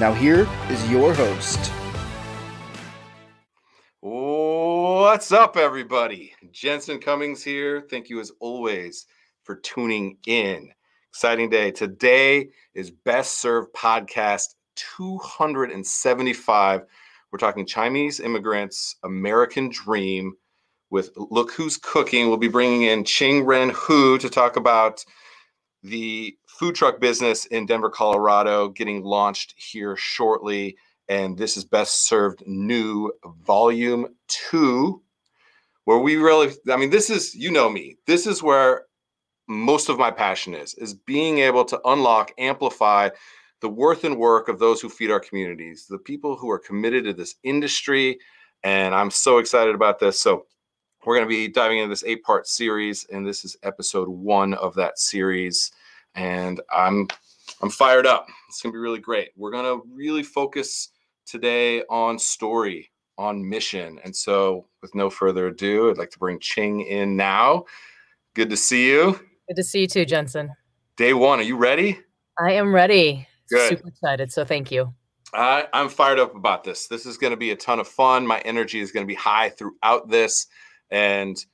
[0.00, 1.70] Now, here is your host.
[4.00, 6.32] What's up, everybody?
[6.50, 7.86] Jensen Cummings here.
[7.90, 9.04] Thank you, as always,
[9.42, 10.70] for tuning in.
[11.10, 11.70] Exciting day.
[11.70, 16.80] Today is Best Served Podcast 275.
[17.30, 20.32] We're talking Chinese immigrants, American Dream
[20.88, 22.28] with Look Who's Cooking.
[22.28, 25.04] We'll be bringing in Ching Ren Hu to talk about
[25.82, 30.76] the food truck business in Denver, Colorado, getting launched here shortly.
[31.08, 33.10] And this is Best Served New
[33.46, 35.00] Volume 2,
[35.86, 38.84] where we really, I mean, this is, you know me, this is where
[39.48, 43.08] most of my passion is, is being able to unlock, amplify
[43.62, 47.04] the worth and work of those who feed our communities, the people who are committed
[47.04, 48.18] to this industry.
[48.64, 50.20] And I'm so excited about this.
[50.20, 50.44] So,
[51.06, 54.52] we're going to be diving into this eight part series, and this is episode one
[54.52, 55.72] of that series.
[56.14, 57.08] And I'm
[57.62, 58.26] I'm fired up.
[58.48, 59.30] It's going to be really great.
[59.36, 60.88] We're going to really focus
[61.26, 64.00] today on story, on mission.
[64.02, 67.64] And so, with no further ado, I'd like to bring Ching in now.
[68.34, 69.20] Good to see you.
[69.48, 70.52] Good to see you too, Jensen.
[70.96, 71.38] Day one.
[71.38, 72.00] Are you ready?
[72.38, 73.26] I am ready.
[73.50, 73.70] Good.
[73.70, 74.32] Super excited.
[74.32, 74.94] So thank you.
[75.32, 76.88] I, I'm fired up about this.
[76.88, 78.26] This is going to be a ton of fun.
[78.26, 80.46] My energy is going to be high throughout this.
[80.90, 81.44] And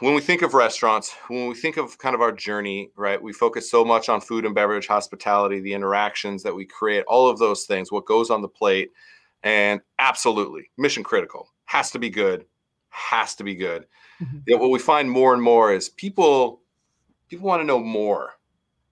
[0.00, 3.32] when we think of restaurants, when we think of kind of our journey, right, we
[3.32, 7.38] focus so much on food and beverage, hospitality, the interactions that we create, all of
[7.38, 8.92] those things, what goes on the plate.
[9.42, 12.46] And absolutely, mission critical, has to be good,
[12.88, 13.86] has to be good.
[14.22, 14.58] Mm-hmm.
[14.60, 16.62] What we find more and more is people
[17.28, 18.34] people want to know more.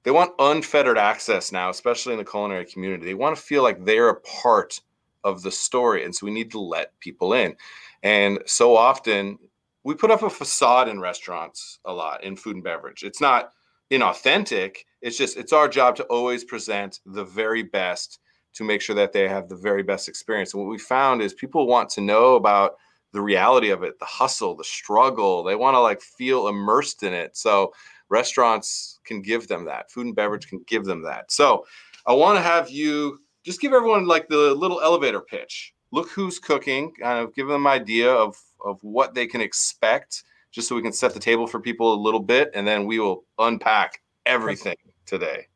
[0.03, 3.05] They want unfettered access now, especially in the culinary community.
[3.07, 4.81] They want to feel like they're a part
[5.23, 6.05] of the story.
[6.05, 7.55] And so we need to let people in.
[8.03, 9.39] And so often
[9.85, 13.03] we put up a facade in restaurants a lot in food and beverage.
[13.03, 13.53] It's not
[13.91, 14.79] inauthentic.
[15.01, 18.21] It's just it's our job to always present the very best
[18.55, 20.55] to make sure that they have the very best experience.
[20.55, 22.77] And what we found is people want to know about
[23.13, 25.43] the reality of it, the hustle, the struggle.
[25.43, 27.37] They want to like feel immersed in it.
[27.37, 27.73] So
[28.09, 29.91] restaurants can give them that.
[29.91, 31.31] Food and beverage can give them that.
[31.33, 31.65] So
[32.07, 36.39] I want to have you just give everyone like the little elevator pitch look who's
[36.39, 40.75] cooking, kind of give them an idea of of what they can expect, just so
[40.75, 44.01] we can set the table for people a little bit, and then we will unpack
[44.27, 44.77] everything
[45.07, 45.47] today.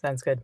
[0.00, 0.42] Sounds good.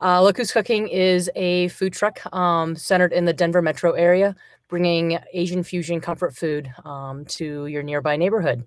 [0.00, 4.36] Uh, Look Who's Cooking is a food truck um, centered in the Denver metro area,
[4.68, 8.66] bringing Asian fusion comfort food um, to your nearby neighborhood.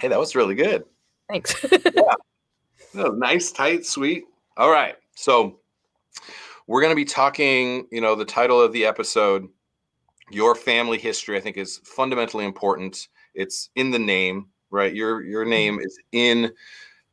[0.00, 0.84] Hey, that was really good.
[1.28, 1.54] Thanks.
[1.94, 3.08] yeah.
[3.14, 4.24] Nice, tight, sweet.
[4.56, 4.96] All right.
[5.14, 5.60] So
[6.68, 9.48] we're going to be talking, you know, the title of the episode,
[10.30, 13.08] Your Family History, I think is fundamentally important.
[13.34, 14.94] It's in the name, right?
[14.94, 15.50] Your your mm-hmm.
[15.50, 16.52] name is in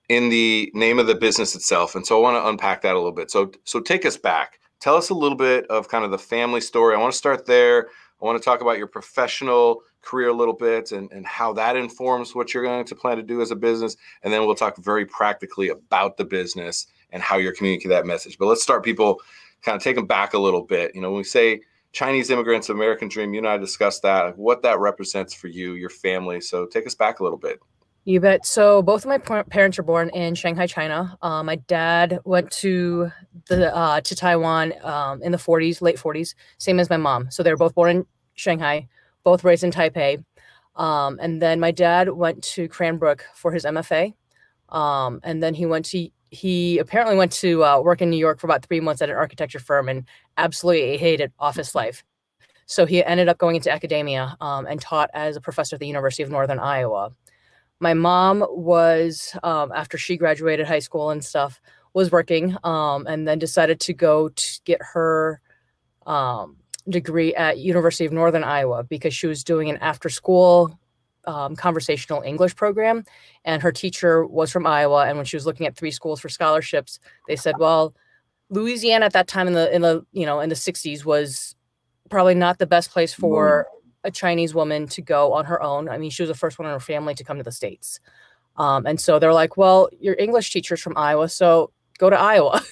[0.10, 1.96] in the name of the business itself.
[1.96, 3.32] And so I want to unpack that a little bit.
[3.32, 4.60] So so take us back.
[4.82, 6.94] Tell us a little bit of kind of the family story.
[6.94, 7.88] I want to start there.
[8.22, 11.76] I want to talk about your professional career a little bit and, and how that
[11.76, 13.96] informs what you're going to plan to do as a business.
[14.22, 18.38] And then we'll talk very practically about the business and how you're communicating that message.
[18.38, 19.22] But let's start people
[19.66, 20.94] kind of take them back a little bit.
[20.94, 21.62] You know, when we say
[21.92, 25.90] Chinese immigrants, American dream, you and I discussed that, what that represents for you, your
[25.90, 26.40] family.
[26.40, 27.60] So take us back a little bit.
[28.08, 28.46] You bet.
[28.46, 31.18] So both of my parents were born in Shanghai, China.
[31.24, 33.12] Uh, my dad went to
[33.48, 37.32] the uh, to Taiwan um, in the 40s, late 40s, same as my mom.
[37.32, 38.06] So they were both born in
[38.36, 38.88] Shanghai,
[39.24, 40.24] both raised in Taipei.
[40.76, 44.14] Um, and then my dad went to Cranbrook for his MFA.
[44.70, 48.40] Um, and then he went to he apparently went to uh, work in New York
[48.40, 50.06] for about three months at an architecture firm and
[50.38, 52.04] absolutely hated office life.
[52.66, 55.88] So he ended up going into academia um, and taught as a professor at the
[55.88, 57.12] University of Northern Iowa.
[57.80, 61.62] My mom was, um, after she graduated high school and stuff,
[61.94, 65.40] was working um, and then decided to go to get her
[66.06, 66.58] um,
[66.90, 70.78] degree at University of Northern Iowa because she was doing an after school
[71.28, 73.04] um, conversational English program,
[73.44, 75.06] and her teacher was from Iowa.
[75.08, 77.96] And when she was looking at three schools for scholarships, they said, "Well,
[78.50, 81.56] Louisiana at that time in the in the you know in the '60s was
[82.10, 83.68] probably not the best place for
[84.04, 85.90] a Chinese woman to go on her own.
[85.90, 88.00] I mean, she was the first one in her family to come to the states,
[88.58, 92.62] um, and so they're like, "Well, your English teacher's from Iowa, so go to Iowa."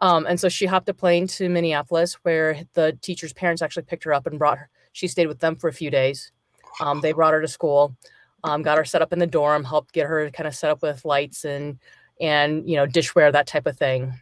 [0.00, 4.04] Um, and so she hopped a plane to Minneapolis, where the teacher's parents actually picked
[4.04, 4.70] her up and brought her.
[4.92, 6.32] She stayed with them for a few days.
[6.80, 7.96] Um, they brought her to school,
[8.44, 10.82] um, got her set up in the dorm, helped get her kind of set up
[10.82, 11.78] with lights and
[12.20, 14.14] and you know dishware that type of thing.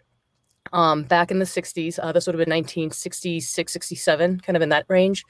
[0.73, 4.69] Um, back in the 60s, uh, this would have been 1966, 67, kind of in
[4.69, 5.25] that range.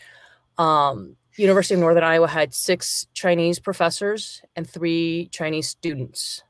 [0.58, 6.42] Um, University of Northern Iowa had six Chinese professors and three Chinese students.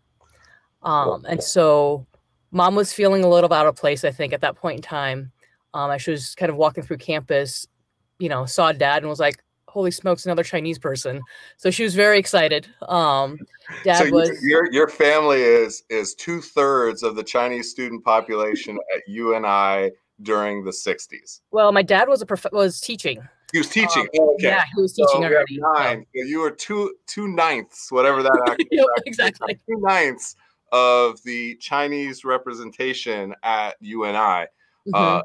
[0.83, 2.07] Um, and so
[2.51, 5.33] mom was feeling a little out of place, I think, at that point in time.
[5.75, 7.67] Um, as she was kind of walking through campus,
[8.19, 9.43] you know, saw dad and was like,
[9.79, 11.23] holy smokes, another Chinese person.
[11.57, 12.67] So she was very excited.
[12.89, 13.39] Um,
[13.85, 18.77] dad so was your your family is is two thirds of the Chinese student population
[18.97, 19.93] at UNI
[20.23, 21.41] during the 60s.
[21.53, 23.23] well, my dad was a prof- was teaching.
[23.53, 24.03] He was teaching.
[24.03, 24.49] Um, Oh, okay.
[24.49, 25.59] Yeah, he was teaching so already.
[25.77, 26.05] nine.
[26.17, 29.55] So you were two two ninths, whatever that actually Yep, exactly.
[29.69, 30.35] Two ninths
[30.73, 34.47] of the Chinese representation at UNI.
[34.89, 34.93] Mhm.
[34.93, 35.23] Uh,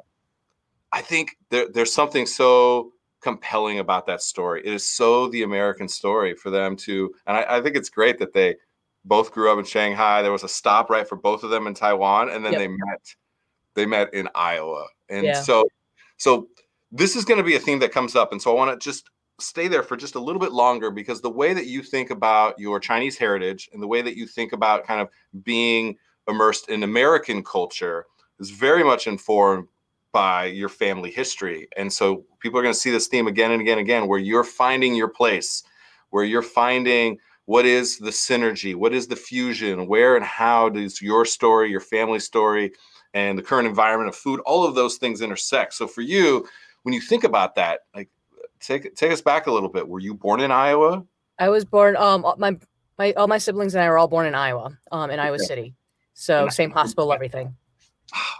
[0.91, 2.93] I think there, there's something so
[3.23, 4.61] compelling about that story.
[4.65, 8.19] It is so the American story for them to, and I, I think it's great
[8.19, 8.55] that they
[9.05, 10.21] both grew up in Shanghai.
[10.21, 12.61] There was a stop right for both of them in Taiwan, and then Yep.
[12.61, 13.15] they met.
[13.75, 15.41] They met in Iowa, and Yeah.
[15.41, 15.67] so,
[16.17, 16.47] so
[16.91, 18.83] this is going to be a theme that comes up, and so I want to
[18.83, 19.09] just
[19.39, 22.59] stay there for just a little bit longer because the way that you think about
[22.59, 25.09] your Chinese heritage and the way that you think about kind of
[25.43, 25.97] being
[26.27, 28.05] immersed in American culture
[28.39, 29.67] is very much informed
[30.13, 31.67] by your family history.
[31.75, 34.19] And so people are going to see this theme again and again and again where
[34.19, 35.63] you're finding your place,
[36.11, 41.01] where you're finding what is the synergy, what is the fusion, where and how does
[41.01, 42.71] your story, your family story,
[43.13, 45.73] and the current environment of food, all of those things intersect.
[45.73, 46.47] So for you,
[46.83, 48.09] when you think about that, like
[48.59, 49.87] take take us back a little bit.
[49.87, 51.03] Were you born in Iowa?
[51.39, 51.97] I was born.
[51.97, 52.57] Um, all- my
[52.99, 54.77] my all my siblings and I were all born in Iowa.
[54.91, 55.43] Um, in Iowa Okay.
[55.43, 55.73] City.
[56.13, 57.55] So In same hospital, everything.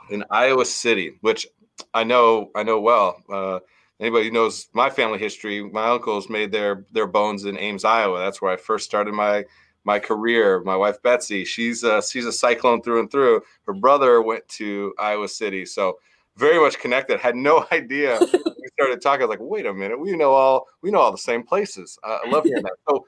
[0.10, 1.48] in Iowa City, which
[1.94, 3.22] I know I know well.
[3.30, 3.60] Uh,
[4.00, 8.20] anybody who knows my family history, my uncles made their their bones in Ames, Iowa.
[8.20, 9.46] That's where I first started my
[9.84, 10.62] my career.
[10.62, 13.42] My wife Betsy, she's a, she's a cyclone through and through.
[13.66, 16.00] Her brother went to Iowa City, so
[16.38, 17.20] very much connected.
[17.20, 18.18] Had no idea.
[18.22, 19.24] we started talking.
[19.24, 21.98] I was like, wait a minute, we know all we know all the same places.
[22.04, 22.76] Uh, I love hearing that.
[22.90, 23.06] So,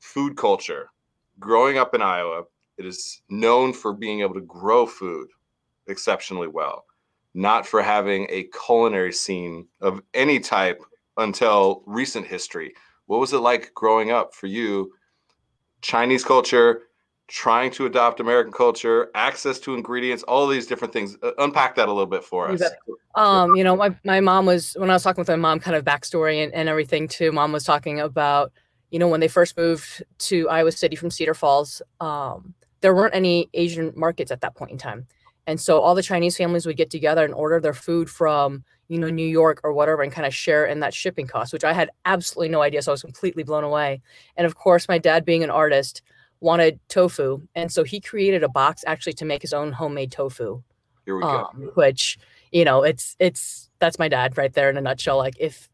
[0.00, 0.88] food culture.
[1.38, 2.44] Growing up in Iowa,
[2.76, 5.28] it is known for being able to grow food
[5.86, 6.84] exceptionally well,
[7.34, 10.82] not for having a culinary scene of any type
[11.16, 12.74] until recent history.
[13.06, 14.92] What was it like growing up for you?
[15.82, 16.82] Chinese culture,
[17.28, 21.16] trying to adopt American culture, access to ingredients, all these different things.
[21.22, 22.62] Uh, unpack that a little bit for us.
[23.14, 25.76] Um, you know, my, my mom was when I was talking with my mom, kind
[25.76, 27.32] of backstory and, and everything too.
[27.32, 28.52] Mom was talking about,
[28.90, 33.14] you know, when they first moved to Iowa City from Cedar Falls, um, there weren't
[33.14, 35.06] any Asian markets at that point in time.
[35.50, 39.00] And so all the Chinese families would get together and order their food from, you
[39.00, 41.72] know, New York or whatever and kind of share in that shipping cost, which I
[41.72, 42.82] had absolutely no idea.
[42.82, 44.00] So I was completely blown away.
[44.36, 46.02] And of course, my dad being an artist
[46.38, 47.42] wanted tofu.
[47.56, 50.62] And so he created a box actually to make his own homemade tofu
[51.04, 51.28] Here we go.
[51.28, 52.16] um, which
[52.52, 55.68] you know it's it's that's my dad right there in a nutshell like if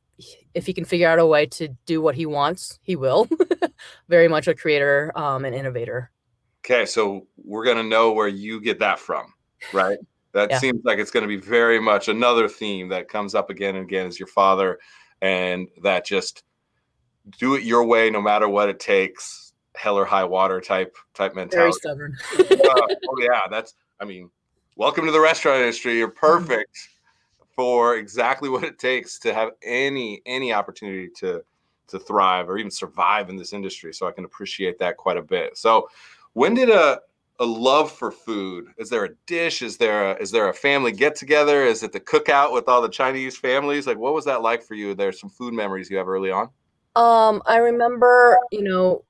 [0.54, 3.28] if he can figure out a way to do what he wants he will
[4.08, 6.10] very much a creator um an innovator
[6.66, 9.32] Okay, so we're gonna know where you get that from,
[9.72, 9.98] right?
[10.32, 10.58] That Yeah.
[10.58, 14.06] seems like it's gonna be very much another theme that comes up again and again
[14.06, 14.78] is your father,
[15.22, 16.44] and that just
[17.38, 21.34] do it your way, no matter what it takes, hell or high water type type
[21.34, 21.56] mentality.
[21.56, 22.16] very stubborn
[22.50, 23.74] Uh, oh yeah, that's.
[24.00, 24.30] I mean,
[24.76, 25.98] welcome to the restaurant industry.
[25.98, 26.76] You're perfect
[27.54, 31.42] for exactly what it takes to have any any opportunity to
[31.88, 33.94] to thrive or even survive in this industry.
[33.94, 35.56] So I can appreciate that quite a bit.
[35.56, 35.88] So,
[36.32, 37.00] when did a
[37.40, 38.66] a love for food?
[38.78, 39.62] Is there a dish?
[39.62, 41.64] Is there a, is there a family get together?
[41.64, 43.86] Is it the cookout with all the Chinese families?
[43.86, 44.94] Like, what was that like for you?
[44.94, 46.48] There's some food memories you have early on.
[46.96, 49.04] um i remember you know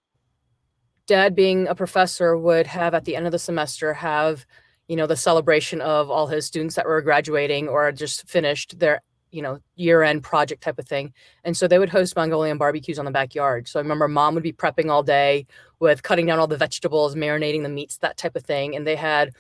[1.07, 4.45] dad being a professor would have at the end of the semester have
[4.89, 9.01] you know the celebration of all his students that were graduating or just finished their
[9.31, 11.13] you know year end project type of thing.
[11.45, 13.69] And so they would host mongolian barbecues on the backyard.
[13.69, 15.47] So i remember mom would be prepping all day
[15.81, 18.75] with cutting down all the vegetables marinating the meats that type of thing.
[18.75, 19.33] And they had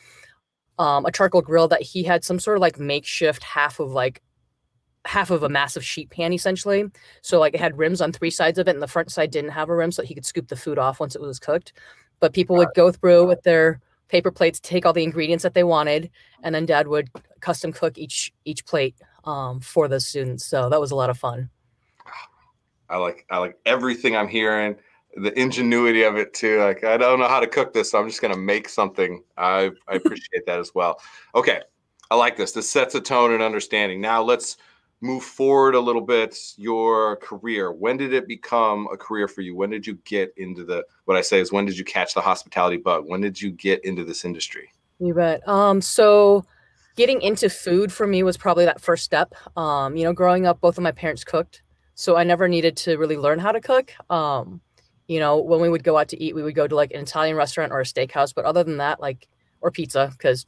[0.79, 4.23] um, a charcoal grill that he had some sort of like makeshift half of like
[5.07, 6.85] half of a massive sheet pan essentially.
[7.23, 9.51] So like it had rims on three sides of it and the front side didn't
[9.51, 11.73] have a rim so he could scoop the food off once it was cooked.
[12.21, 15.65] But people would go through with their paper plates take all the ingredients that they
[15.65, 16.11] wanted
[16.43, 18.95] and then dad would custom cook each each plate
[19.27, 21.51] um, for the students so that was a lot of fun
[22.89, 24.77] I like I like everything I'm hearing,
[25.17, 26.61] the ingenuity of it too.
[26.61, 29.23] Like I don't know how to cook this, so I'm just gonna make something.
[29.37, 31.01] I I appreciate that as well.
[31.35, 31.61] Okay,
[32.11, 32.53] I like this.
[32.53, 34.01] This sets a tone and understanding.
[34.01, 34.57] Now let's
[35.03, 36.37] move forward a little bit.
[36.57, 37.73] Your career.
[37.73, 39.55] When did it become a career for you?
[39.55, 42.21] When did you get into the what I say is when did you catch the
[42.21, 43.05] hospitality bug?
[43.07, 44.71] When did you get into this industry?
[44.99, 45.47] You bet.
[45.47, 46.47] Um, so
[46.97, 49.35] getting into food for me was probably that first step.
[49.57, 51.63] Um, you know, growing up, both of my parents cooked,
[51.95, 53.93] so I never needed to really learn how to cook.
[54.11, 54.61] Um,
[55.07, 57.01] you know, when we would go out to eat, we would go to like an
[57.01, 58.35] Italian restaurant or a steakhouse.
[58.35, 59.29] But other than that, like,
[59.61, 60.47] or pizza, because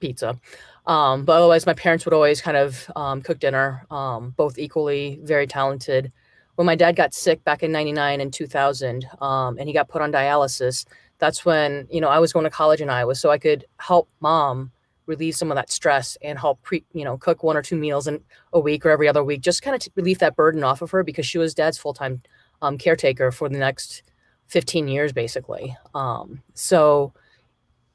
[0.00, 0.38] pizza.
[0.86, 5.20] Um, but otherwise, my parents would always kind of um, cook dinner, um, both equally
[5.22, 6.10] very talented.
[6.56, 10.02] When my dad got sick back in 99 and 2000, um, and he got put
[10.02, 10.84] on dialysis,
[11.18, 13.14] that's when, you know, I was going to college in Iowa.
[13.14, 14.72] So I could help mom
[15.10, 18.06] relieve some of that stress and help pre, you know, cook one or two meals
[18.06, 18.20] in
[18.54, 20.90] a week or every other week, just kind of to relieve that burden off of
[20.92, 22.22] her because she was dad's full time
[22.62, 24.02] um, caretaker for the next
[24.46, 25.76] 15 years, basically.
[25.94, 27.12] Um, so,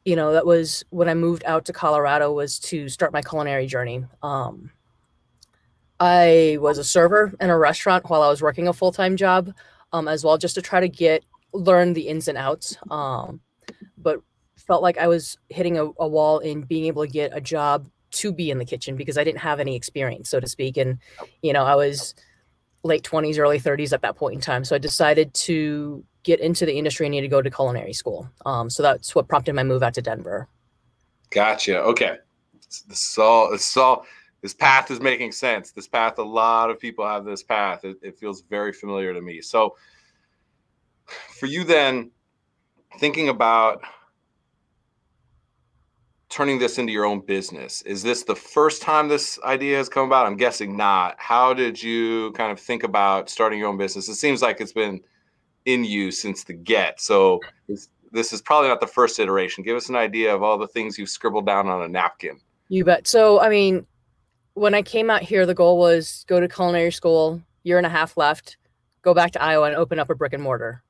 [0.04, 3.66] you know, that was when I moved out to Colorado was to start my culinary
[3.66, 4.06] journey.
[4.22, 4.70] Um,
[6.00, 9.54] I was a server in a restaurant while I was working a full time job
[9.94, 12.78] um, as well, just to try to get learn the ins and outs.
[12.92, 13.40] Um,
[13.98, 14.22] but
[14.66, 17.88] felt like I was hitting a, a wall in being able to get a job
[18.12, 20.78] to be in the kitchen because I didn't have any experience, so to speak.
[20.78, 21.00] And,
[21.42, 22.16] you know, I was
[22.84, 24.64] late 20s, early 30s at that point in time.
[24.64, 27.06] So I decided to get into the industry.
[27.06, 28.30] I needed to go to culinary school.
[28.46, 30.48] Um, so that's what prompted my move out to Denver.
[31.30, 31.80] Gotcha.
[31.80, 32.18] Okay.
[32.88, 34.06] This all, this all,
[34.42, 35.72] this path is making sense.
[35.72, 37.84] This path, a lot of people have this path.
[37.84, 39.42] It, it feels very familiar to me.
[39.42, 39.76] So
[41.40, 42.12] for you then,
[43.00, 43.82] thinking about
[46.36, 47.82] turning this into your own business?
[47.84, 50.26] Is this the first time this idea has come about?
[50.26, 51.16] I'm guessing not.
[51.18, 54.10] How did you kind of think about starting your own business?
[54.10, 55.00] It seems like it's been
[55.64, 57.40] in you since the get so
[58.12, 59.64] this is probably not the first iteration.
[59.64, 62.40] Give us an idea of all the things you've scribbled down on a napkin.
[62.68, 63.08] You bet.
[63.08, 63.88] So i mean
[64.56, 67.90] when i came out here the goal was go to culinary school year and a
[67.90, 68.58] half left
[69.04, 70.84] go back to iowa and open up a brick and mortar.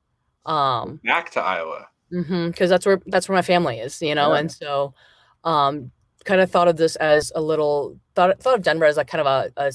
[0.44, 1.86] Um back to iowa.
[2.10, 4.40] Because mm-hmm, that's where that's where my family is you know yeah.
[4.40, 4.92] and so
[5.46, 5.90] um,
[6.24, 9.26] kind of thought of this as a little thought thought of Denver as like kind
[9.26, 9.72] of a, a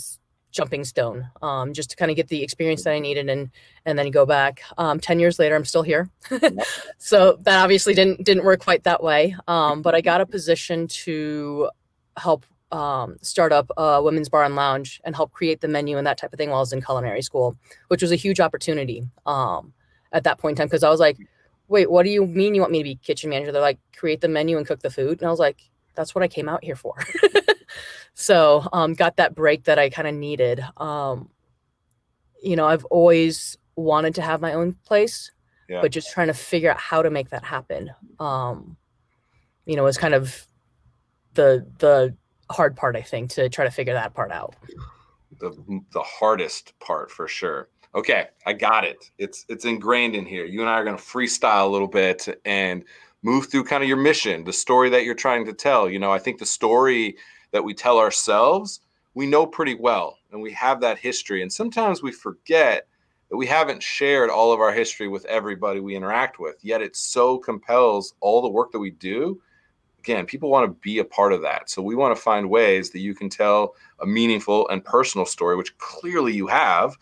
[0.51, 3.49] jumping stone, um, just to kind of get the experience that I needed and
[3.85, 4.61] and then go back.
[4.77, 6.09] Um, Ten years later, I'm still here,
[6.99, 9.35] so that obviously didn't didn't work quite that way.
[9.47, 11.71] Um, but I got a position to
[12.17, 16.05] help um, start up a women's bar and lounge and help create the menu and
[16.05, 17.55] that type of thing while I was in culinary school,
[17.87, 19.73] which was a huge opportunity um,
[20.11, 21.17] at that point in time because I was like,
[21.71, 23.53] wait, what do you mean you want me to be kitchen manager?
[23.53, 25.21] They're like, create the menu and cook the food.
[25.21, 25.61] And I was like,
[25.95, 26.95] that's what I came out here for.
[28.13, 30.61] so um, got that break that I kind of needed.
[30.75, 31.29] Um,
[32.43, 35.31] you know, I've always wanted to have my own place,
[35.69, 35.79] yeah.
[35.81, 37.91] but just trying to figure out how to make that happen.
[38.19, 38.75] Um,
[39.65, 40.45] you know, was kind of
[41.35, 42.13] the the
[42.49, 44.55] hard part, I think, to try to figure that part out.
[45.39, 45.51] The
[45.93, 47.69] the hardest part for sure.
[47.93, 49.11] Okay, I got it.
[49.17, 50.45] It's it's ingrained in here.
[50.45, 52.85] You and I are going to freestyle a little bit and
[53.21, 55.89] move through kind of your mission, the story that you're trying to tell.
[55.89, 57.17] You know, I think the story
[57.51, 58.79] that we tell ourselves,
[59.13, 61.41] we know pretty well, and we have that history.
[61.41, 62.87] And sometimes we forget
[63.29, 66.55] that we haven't shared all of our history with everybody we interact with.
[66.61, 69.41] Yet it so compels all the work that we do.
[69.99, 71.69] Again, people want to be a part of that.
[71.69, 75.57] So we want to find ways that you can tell a meaningful and personal story,
[75.57, 76.97] which clearly you have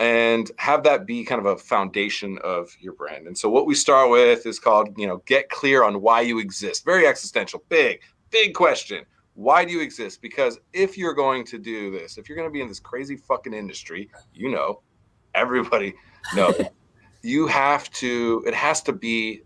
[0.00, 3.26] and have that be kind of a foundation of your brand.
[3.26, 6.38] And so what we start with is called, you know, get clear on why you
[6.38, 6.84] exist.
[6.84, 9.04] Very existential, big, big question.
[9.34, 10.20] Why do you exist?
[10.20, 13.16] Because if you're going to do this, if you're going to be in this crazy
[13.16, 14.80] fucking industry, you know,
[15.34, 15.94] everybody
[16.34, 16.60] knows,
[17.22, 19.42] you have to, it has to be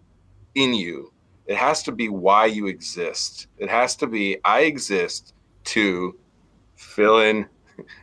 [0.55, 1.12] in you.
[1.47, 3.49] It has to be why you exist.
[3.59, 6.19] It has to be, I exist to
[6.76, 7.47] fill in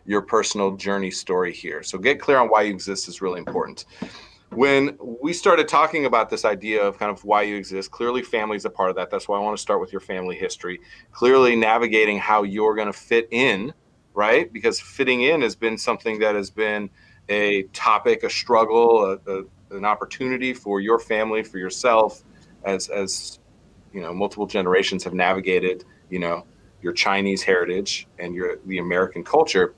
[0.06, 1.84] your personal journey story here.
[1.84, 3.86] So get clear on why you exist is really important.
[4.52, 8.56] When we started talking about this idea of kind of why you exist, clearly family
[8.56, 9.10] is a part of that.
[9.10, 10.80] That's why I want to start with your family history.
[11.12, 13.74] Clearly navigating how you're going to fit in,
[14.14, 14.52] right?
[14.54, 16.90] Because fitting in has been something that has been
[17.28, 19.44] a topic, a struggle, a, a,
[19.76, 22.24] an opportunity for your family, for yourself,
[22.64, 23.40] as as
[23.92, 26.46] you know, multiple generations have navigated, you know,
[26.86, 29.74] your Chinese heritage and your the American culture.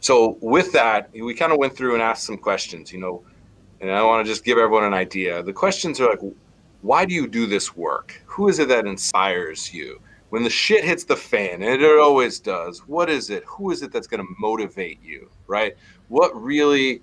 [0.00, 3.24] So with that, we kind of went through and asked some questions, you know,
[3.80, 5.42] and I want to just give everyone an idea.
[5.42, 6.20] The questions are like,
[6.82, 8.22] why do you do this work?
[8.26, 10.00] Who is it that inspires you?
[10.28, 13.42] When the shit hits the fan, and it always does, what is it?
[13.44, 15.74] Who is it that's going to motivate you, right?
[16.06, 17.02] What really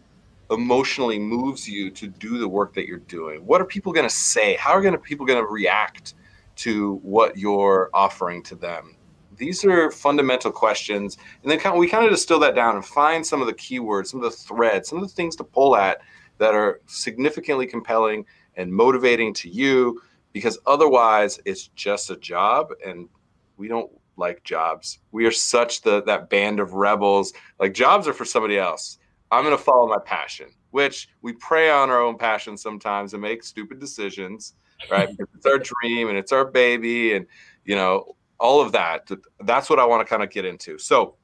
[0.51, 3.45] emotionally moves you to do the work that you're doing?
[3.45, 4.55] What are people going to say?
[4.55, 6.13] How are going to people going to react
[6.57, 8.95] to what you're offering to them.
[9.37, 11.17] these are fundamental questions.
[11.43, 14.23] And then we kind of distill that down and find some of the keywords, some
[14.23, 16.01] of the threads, some of the things to pull at
[16.37, 23.09] that are significantly compelling and motivating to you because otherwise it's just a job and
[23.57, 24.99] we don't like jobs.
[25.11, 27.33] We are such the that band of rebels.
[27.59, 28.97] Like jobs are for somebody else.
[29.31, 33.21] I'm going to follow my passion, which we prey on our own passion sometimes and
[33.21, 34.53] make stupid decisions,
[34.89, 35.09] right?
[35.35, 37.25] it's our dream and it's our baby and
[37.63, 39.09] you know all of that.
[39.41, 40.77] That's what I want to kind of get into.
[40.77, 41.15] So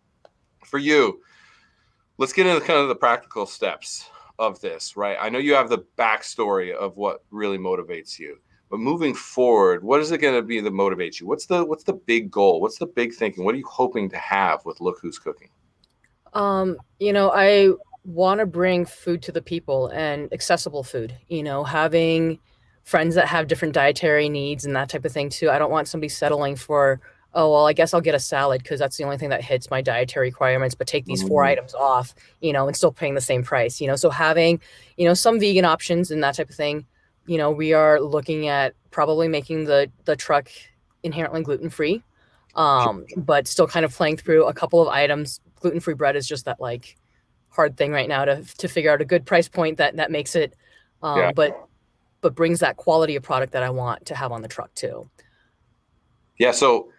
[0.66, 1.22] for you,
[2.18, 5.18] let's get into kind of the practical steps of this, right?
[5.20, 8.38] I know you have the backstory of what really motivates you,
[8.70, 11.28] but moving forward, what is it going to be that motivates you?
[11.28, 12.62] What's the what's the big goal?
[12.62, 13.44] What's the big thinking?
[13.44, 15.50] What are you hoping to have with Look Who's Cooking?
[16.34, 17.72] Um, you know, I
[18.06, 21.16] want to bring food to the people and accessible food.
[21.28, 22.40] You know, having
[22.84, 25.50] friends that have different dietary needs and that type of thing too.
[25.50, 27.00] I don't want somebody settling for,
[27.34, 29.70] oh well, I guess I'll get a salad because that's the only thing that hits
[29.70, 31.52] my dietary requirements, but take these 4 mm-hmm.
[31.52, 33.96] items off, you know, and still paying the same price, you know.
[33.96, 34.60] So having,
[34.98, 36.86] you know, some vegan options and that type of thing,
[37.28, 40.50] you know, we are looking at probably making the the truck
[41.04, 42.04] inherently gluten free.
[42.54, 45.40] Um, but still kind of playing through a couple of items.
[45.62, 46.98] Gluten free bread is just that like
[47.52, 50.36] hard thing right now to to figure out a good price point that that makes
[50.36, 50.54] it
[51.04, 51.32] um, yeah.
[51.34, 51.68] but
[52.22, 55.10] but brings that quality of product that I want to have on the truck too.
[56.38, 56.90] Yeah, so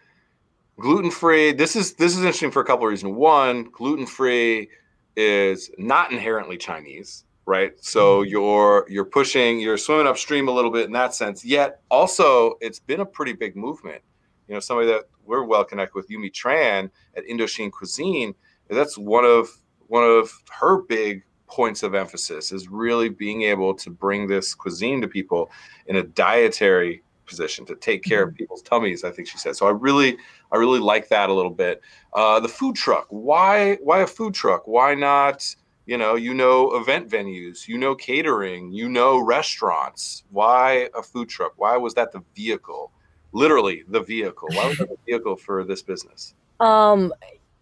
[0.79, 1.51] gluten free.
[1.51, 3.15] This is this is interesting for a couple of reasons.
[3.15, 4.69] One, gluten free
[5.15, 7.73] is not inherently Chinese, right?
[7.83, 8.29] So mm-hmm.
[8.29, 11.43] you're you're pushing, you're swimming upstream a little bit in that sense.
[11.43, 14.01] Yet also, it's been a pretty big movement.
[14.47, 18.33] You know, somebody that we're well connected with, Yumi Tran at Indochine Cuisine.
[18.69, 19.49] That's one of
[19.87, 24.99] one of her big points of emphasis is really being able to bring this cuisine
[24.99, 25.51] to people
[25.85, 28.37] in a dietary position to take care of mm-hmm.
[28.37, 29.55] people's tummies i think she said.
[29.55, 30.17] So i really
[30.51, 31.81] i really like that a little bit.
[32.13, 33.05] Uh, the food truck.
[33.09, 34.67] Why why a food truck?
[34.67, 40.23] Why not you know you know event venues you know catering you know restaurants.
[40.31, 41.53] Why a food truck?
[41.57, 42.91] Why was that the vehicle?
[43.31, 44.49] Literally the vehicle.
[44.53, 46.33] Why was that the vehicle for this business?
[46.59, 47.13] Um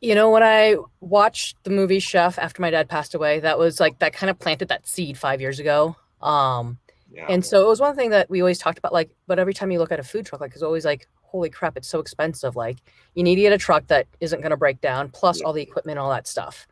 [0.02, 3.80] you know, when I watched the movie Chef after my dad passed away, that was
[3.80, 5.96] like that kind of planted that seed five years ago.
[6.22, 6.80] Um,
[7.12, 7.28] yeah.
[7.30, 9.70] And so it was one thing that we always talked about, like, but every time
[9.70, 12.56] you look at a food truck, like, it's always like, holy crap, it's so expensive.
[12.56, 12.78] Like,
[13.16, 15.46] you need to get a truck that isn't going to break down, plus yeah.
[15.46, 16.68] all the equipment, all that stuff.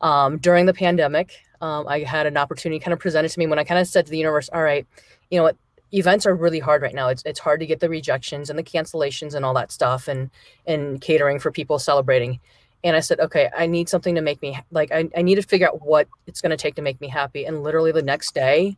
[0.00, 3.58] Um, during the pandemic, um, I had an opportunity kind of presented to me when
[3.58, 4.86] I kind of said to the universe, all right,
[5.30, 5.56] you know what,
[5.92, 7.08] events are really hard right now.
[7.08, 10.30] It's it's hard to get the rejections and the cancellations and all that stuff, and
[10.66, 12.40] and catering for people celebrating
[12.84, 15.42] and I said, okay, I need something to make me like I, I need to
[15.42, 17.46] figure out what it's going to take to make me happy.
[17.46, 18.76] And literally the next day,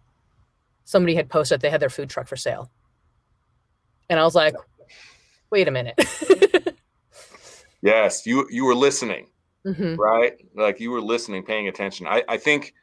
[0.85, 2.71] somebody had posted they had their food truck for sale,
[4.09, 4.55] and I was like,
[5.51, 6.01] wait a minute.
[7.83, 9.27] yes, you you were listening,
[9.67, 9.97] mm-hmm.
[9.97, 10.35] right?
[10.55, 12.07] Like you were listening, paying attention.
[12.07, 12.75] I I think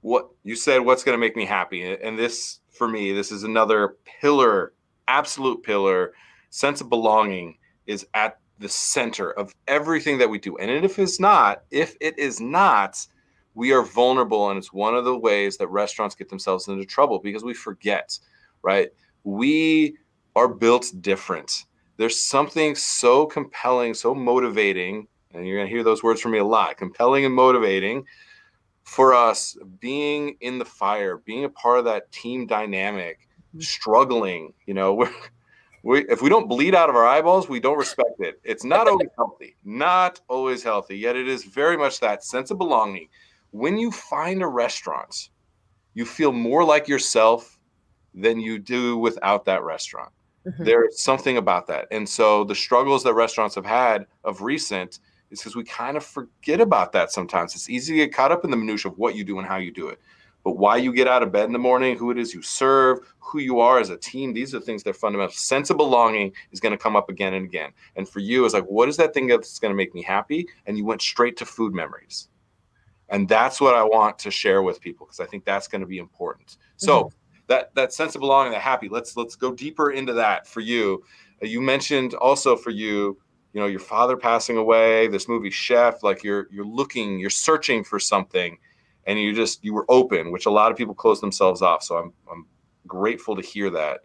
[0.00, 3.44] what you said, what's going to make me happy, and this for me, this is
[3.44, 4.72] another pillar,
[5.08, 6.14] absolute pillar,
[6.48, 10.56] sense of belonging is at the center of everything that we do.
[10.58, 13.04] And if it's not, if it is not,
[13.54, 14.50] we are vulnerable.
[14.50, 18.16] And it's one of the ways that restaurants get themselves into trouble because we forget,
[18.62, 18.90] right?
[19.24, 19.96] We
[20.36, 21.64] are built different.
[21.96, 26.38] There's something so compelling, so motivating, and you're going to hear those words from me
[26.38, 28.04] a lot compelling and motivating
[28.84, 33.60] for us being in the fire, being a part of that team dynamic, mm-hmm.
[33.60, 34.52] struggling.
[34.66, 35.12] You know, we're
[35.82, 38.40] we, if we don't bleed out of our eyeballs, we don't respect it.
[38.44, 42.58] It's not always healthy, not always healthy, yet it is very much that sense of
[42.58, 43.08] belonging.
[43.50, 45.30] When you find a restaurant,
[45.94, 47.58] you feel more like yourself
[48.14, 50.12] than you do without that restaurant.
[50.46, 50.64] Mm-hmm.
[50.64, 51.86] There's something about that.
[51.90, 56.04] And so the struggles that restaurants have had of recent is because we kind of
[56.04, 57.54] forget about that sometimes.
[57.54, 59.56] It's easy to get caught up in the minutia of what you do and how
[59.56, 60.00] you do it
[60.44, 63.00] but why you get out of bed in the morning, who it is you serve,
[63.18, 65.34] who you are as a team, these are things that are fundamental.
[65.34, 67.70] Sense of belonging is going to come up again and again.
[67.96, 70.48] And for you, it's like, what is that thing that's going to make me happy?
[70.66, 72.28] And you went straight to food memories.
[73.10, 75.86] And that's what I want to share with people because I think that's going to
[75.86, 76.56] be important.
[76.76, 77.16] So mm-hmm.
[77.48, 78.88] that that sense of belonging, that happy.
[78.88, 81.02] Let's let's go deeper into that for you.
[81.42, 83.18] Uh, you mentioned also for you,
[83.52, 85.08] you know, your father passing away.
[85.08, 88.56] This movie Chef, like you're you're looking, you're searching for something
[89.06, 91.82] and you just you were open, which a lot of people close themselves off.
[91.82, 92.46] So I'm I'm
[92.86, 94.00] grateful to hear that.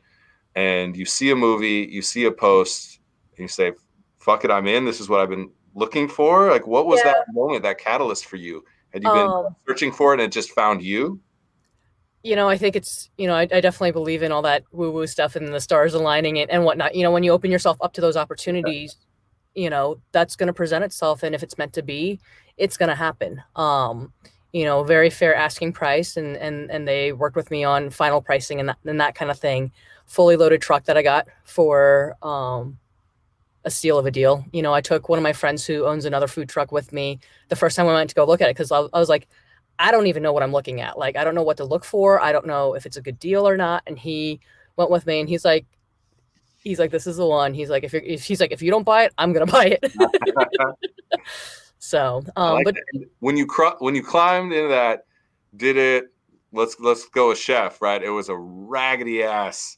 [0.56, 3.00] And you see a movie, you see a post,
[3.32, 3.74] and you say,
[4.18, 4.86] "Fuck it, I'm in.
[4.86, 7.14] This is what I've been looking for." Like, what was yeah.
[7.14, 8.64] that moment, that catalyst for you?
[8.92, 11.20] Had you been um, searching for it and it just found you?
[12.24, 14.92] You know, I think it's you know, I, I definitely believe in all that woo
[14.92, 16.96] woo stuff and the stars aligning it and whatnot.
[16.96, 18.96] You know, when you open yourself up to those opportunities,
[19.56, 22.20] you know that's going to present itself and if it's meant to be
[22.58, 24.14] it's going to happen um
[24.56, 28.22] you know very fair asking price and and and they worked with me on final
[28.22, 29.70] pricing and that, and that kind of thing.
[30.06, 32.78] Fully loaded truck that i got for um
[33.66, 34.46] a steal of a deal.
[34.54, 37.20] You know i took one of my friends who owns another food truck with me.
[37.50, 39.28] The first time i went to go look at it because I, I was like
[39.78, 40.98] i don't even know what i'm looking at.
[40.98, 42.22] Like i don't know what to look for.
[42.22, 43.84] I don't know if it's a good deal or not.
[43.88, 44.40] And he
[44.78, 45.66] went with me and he's like
[46.60, 47.54] he's like, this is the one.
[47.54, 49.78] He's like, if you're, if he's like, if you don't buy it, I'm gonna buy
[49.82, 49.94] it.
[51.86, 53.06] so, um, like but that.
[53.20, 55.06] when you cr- when you climbed into that,
[55.56, 56.06] did it?
[56.52, 58.02] Let's let's go with chef, right?
[58.02, 59.78] It was a raggedy ass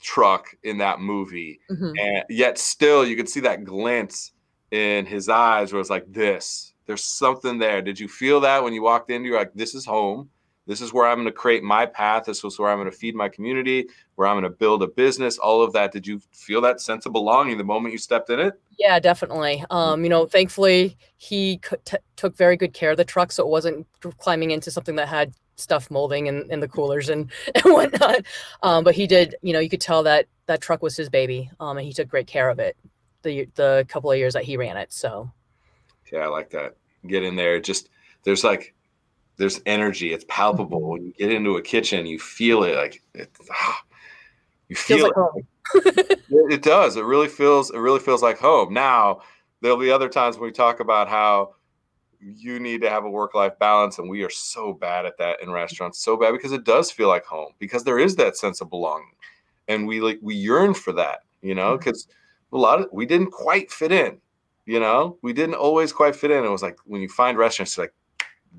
[0.00, 1.92] truck in that movie, mm-hmm.
[1.98, 4.30] and yet still you could see that glint
[4.70, 6.72] in his eyes, where it's like this.
[6.86, 7.82] There's something there.
[7.82, 9.24] Did you feel that when you walked in?
[9.24, 10.30] You're like, this is home
[10.66, 12.24] this is where I'm going to create my path.
[12.24, 14.86] This was where I'm going to feed my community, where I'm going to build a
[14.86, 15.92] business, all of that.
[15.92, 18.58] Did you feel that sense of belonging the moment you stepped in it?
[18.78, 19.64] Yeah, definitely.
[19.70, 23.30] Um, you know, thankfully he t- took very good care of the truck.
[23.30, 23.86] So it wasn't
[24.18, 28.24] climbing into something that had stuff molding in, in the coolers and, and whatnot.
[28.62, 31.50] Um, but he did, you know, you could tell that that truck was his baby.
[31.60, 32.76] Um, and he took great care of it
[33.22, 34.92] the, the couple of years that he ran it.
[34.92, 35.30] So.
[36.10, 36.76] Yeah, I like that.
[37.06, 37.60] Get in there.
[37.60, 37.90] Just,
[38.24, 38.73] there's like,
[39.36, 40.12] there's energy.
[40.12, 40.80] It's palpable.
[40.80, 40.88] Mm-hmm.
[40.88, 42.76] When you get into a kitchen, you feel it.
[42.76, 43.82] Like it, ah,
[44.68, 45.44] you feel like
[45.74, 46.20] it.
[46.30, 46.96] it does.
[46.96, 47.70] It really feels.
[47.70, 48.72] It really feels like home.
[48.72, 49.22] Now
[49.60, 51.54] there'll be other times when we talk about how
[52.20, 55.42] you need to have a work life balance, and we are so bad at that
[55.42, 55.98] in restaurants.
[55.98, 59.12] So bad because it does feel like home because there is that sense of belonging,
[59.68, 61.20] and we like we yearn for that.
[61.42, 62.56] You know, because mm-hmm.
[62.56, 64.18] a lot of we didn't quite fit in.
[64.66, 66.44] You know, we didn't always quite fit in.
[66.44, 67.92] It was like when you find restaurants, like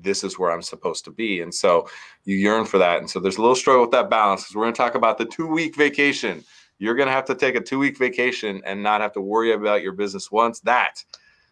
[0.00, 1.40] this is where I'm supposed to be.
[1.40, 1.88] And so
[2.24, 2.98] you yearn for that.
[2.98, 5.18] And so there's a little struggle with that balance because we're going to talk about
[5.18, 6.44] the two week vacation.
[6.78, 9.52] You're going to have to take a two week vacation and not have to worry
[9.52, 10.60] about your business once.
[10.60, 11.02] That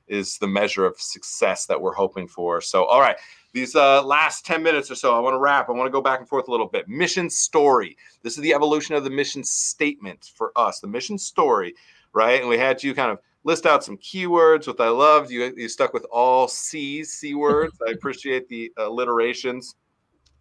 [0.06, 2.60] is the measure of success that we're hoping for.
[2.60, 3.16] So, all right.
[3.52, 5.68] These uh, last 10 minutes or so, I want to wrap.
[5.68, 6.88] I want to go back and forth a little bit.
[6.88, 7.96] Mission story.
[8.22, 11.74] This is the evolution of the mission statement for us, the mission story,
[12.12, 12.40] right?
[12.40, 15.30] And we had you kind of list out some keywords, which I loved.
[15.30, 17.76] You, you stuck with all C's, C words.
[17.86, 19.76] I appreciate the alliterations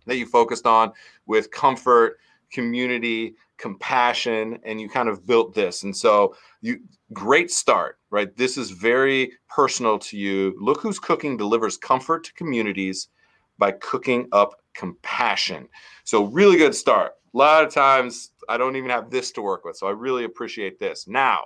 [0.06, 0.92] that you focused on
[1.26, 2.18] with comfort,
[2.52, 5.84] community, compassion, and you kind of built this.
[5.84, 6.80] And so you
[7.14, 8.36] great start, right?
[8.36, 10.56] This is very personal to you.
[10.60, 13.10] Look who's cooking delivers comfort to communities
[13.58, 15.68] by cooking up compassion.
[16.04, 17.14] So really good start.
[17.34, 19.78] A lot of times I don't even have this to work with.
[19.78, 21.08] So I really appreciate this.
[21.08, 21.46] Now,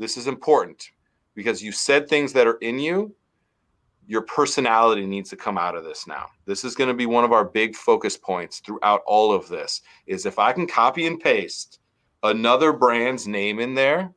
[0.00, 0.92] this is important
[1.34, 3.14] because you said things that are in you.
[4.06, 6.26] Your personality needs to come out of this now.
[6.46, 9.82] This is going to be one of our big focus points throughout all of this
[10.06, 11.80] is if I can copy and paste
[12.22, 14.10] another brand's name in there,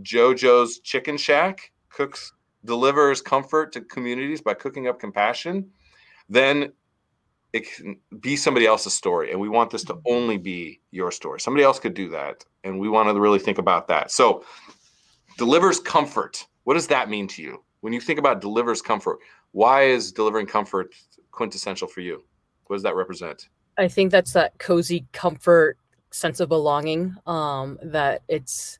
[0.00, 2.32] JoJo's Chicken Shack cooks
[2.64, 5.70] delivers comfort to communities by cooking up compassion,
[6.30, 6.72] then
[7.52, 10.12] it can be somebody else's story and we want this to mm-hmm.
[10.12, 13.58] only be your story somebody else could do that and we want to really think
[13.58, 14.44] about that so
[15.38, 16.46] delivers comfort.
[16.64, 17.64] What does that mean to you?
[17.80, 19.20] When you think about delivers comfort,
[19.52, 20.92] why is delivering comfort
[21.30, 22.22] quintessential for you?
[22.66, 23.48] What does that represent?
[23.78, 25.78] I think that's that cozy comfort
[26.10, 27.14] sense of belonging.
[27.26, 28.78] Um, that it's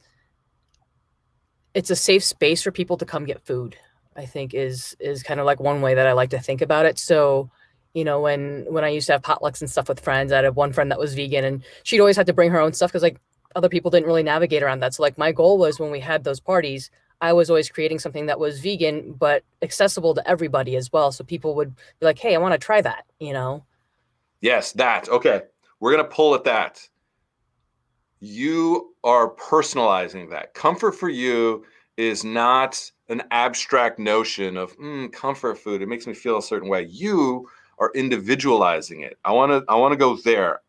[1.73, 3.77] it's a safe space for people to come get food.
[4.17, 6.87] I think is is kind of like one way that I like to think about
[6.87, 6.99] it.
[6.99, 7.51] So,
[7.95, 10.57] you know, when when I used to have potlucks and stuff with friends, I had
[10.57, 13.05] one friend that was vegan, and she'd always had to bring her own stuff because
[13.05, 13.21] like
[13.57, 14.95] other people didn't really navigate around that.
[14.95, 18.27] So like my goal was when we had those parties, I was always creating something
[18.27, 21.11] that was vegan but accessible to everybody as well.
[21.11, 23.65] So people would be like, "Hey, I want to try that," you know.
[24.41, 25.09] Yes, that.
[25.09, 25.43] Okay.
[25.81, 26.89] We're going to pull at that.
[28.21, 30.55] You are personalizing that.
[30.55, 31.65] Comfort for you
[31.97, 35.83] is not an abstract notion of mm, comfort food.
[35.83, 36.83] It makes me feel a certain way.
[36.85, 39.19] You are individualizing it.
[39.25, 40.61] I want to I want to go there.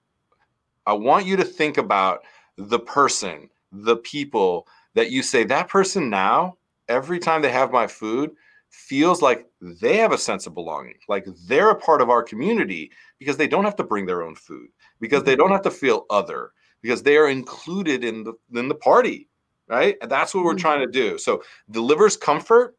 [0.85, 2.23] I want you to think about
[2.59, 6.57] the person, the people that you say, that person now,
[6.89, 8.31] every time they have my food,
[8.69, 12.91] feels like they have a sense of belonging, like they're a part of our community
[13.17, 14.67] because they don't have to bring their own food,
[14.99, 18.75] because they don't have to feel other, because they are included in the in the
[18.75, 19.27] party,
[19.67, 19.97] right?
[20.01, 20.59] And that's what we're mm-hmm.
[20.59, 21.17] trying to do.
[21.17, 21.41] So
[21.71, 22.75] delivers comfort.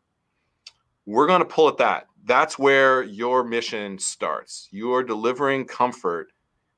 [1.06, 2.06] We're going to pull at that.
[2.24, 4.68] That's where your mission starts.
[4.70, 6.30] You are delivering comfort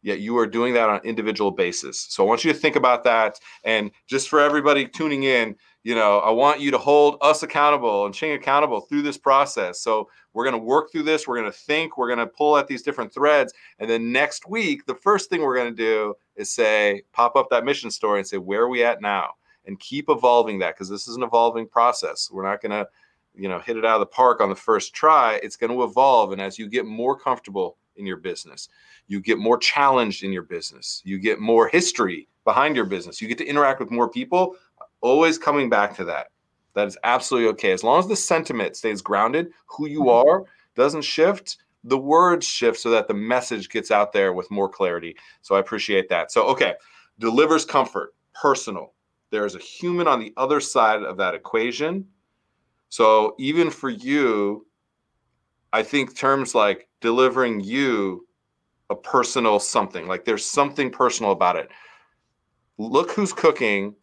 [0.02, 2.06] yet you are doing that on an individual basis.
[2.10, 3.40] So I want you to think about that.
[3.64, 8.06] And just for everybody tuning in, you know, I want you to hold us accountable
[8.06, 9.80] and Ching accountable through this process.
[9.80, 11.26] So we're going to work through this.
[11.26, 11.98] We're going to think.
[11.98, 13.52] We're going to pull at these different threads.
[13.78, 17.50] And then next week, the first thing we're going to do is say, pop up
[17.50, 19.34] that mission story and say, where are we at now?
[19.66, 22.30] and keep evolving that because this is an evolving process.
[22.30, 22.88] We're not going to,
[23.34, 25.40] you know, hit it out of the park on the first try.
[25.42, 26.32] It's going to evolve.
[26.32, 28.68] And as you get more comfortable in your business,
[29.06, 33.28] you get more challenged in your business, you get more history behind your business, you
[33.28, 34.56] get to interact with more people,
[35.00, 36.28] always coming back to that.
[36.74, 37.72] That is absolutely okay.
[37.72, 40.28] As long as the sentiment stays grounded, who you mm-hmm.
[40.28, 44.68] are doesn't shift, the words shift so that the message gets out there with more
[44.68, 45.16] clarity.
[45.42, 46.32] So I appreciate that.
[46.32, 46.74] So, okay,
[47.18, 48.94] delivers comfort, personal.
[49.30, 52.06] There's a human on the other side of that equation.
[52.88, 54.66] So even for you,
[55.72, 58.26] I think terms like delivering you
[58.88, 61.70] a personal something, like there's something personal about it.
[62.78, 63.94] Look who's cooking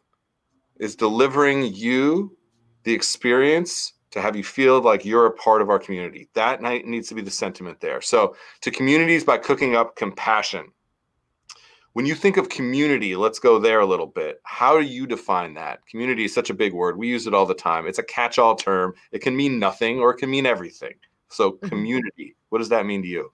[0.80, 2.38] is delivering you
[2.84, 6.30] the experience to have you feel like you're a part of our community.
[6.34, 8.02] That night needs to be the sentiment there.
[8.02, 10.72] So, to communities by cooking up compassion.
[11.94, 14.40] When you think of community, let's go there a little bit.
[14.44, 15.86] How do you define that?
[15.88, 16.98] Community is such a big word.
[16.98, 17.88] We use it all the time.
[17.88, 18.94] It's a catch all term.
[19.12, 20.94] It can mean nothing or it can mean everything.
[21.30, 21.68] So, mm-hmm.
[21.68, 23.32] community, what does that mean to you?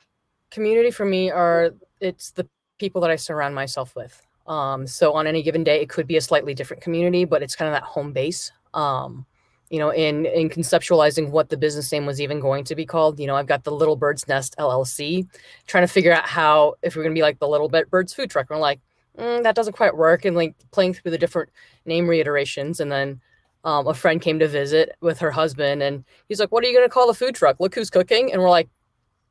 [0.52, 2.48] Community for me are it's the
[2.78, 4.22] people that I surround myself with.
[4.48, 7.56] Um, so on any given day, it could be a slightly different community, but it's
[7.56, 8.52] kind of that home base.
[8.74, 9.26] Um,
[9.70, 13.20] you know, in in conceptualizing what the business name was even going to be called.
[13.20, 15.28] You know, I've got the Little Birds Nest LLC,
[15.66, 18.30] trying to figure out how if we're going to be like the Little Birds Food
[18.30, 18.50] Truck.
[18.50, 18.80] We're like,
[19.18, 21.50] mm, that doesn't quite work, and like playing through the different
[21.86, 23.22] name reiterations, and then.
[23.64, 26.78] Um, a friend came to visit with her husband, and he's like, "What are you
[26.78, 27.60] going to call the food truck?
[27.60, 28.70] Look who's cooking!" And we're like,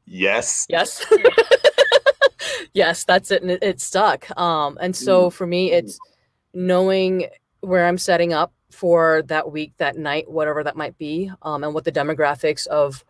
[0.07, 1.05] "Yes, yes,
[2.75, 4.37] yes, that's it." And it, it stuck.
[4.39, 5.99] Um, and so for me, it's
[6.53, 7.29] knowing
[7.61, 11.75] where I'm setting up for that week, that night, whatever that might be, um, and
[11.75, 13.05] what the demographics of